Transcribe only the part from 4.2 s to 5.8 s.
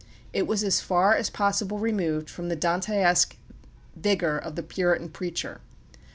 of the Puritan preacher.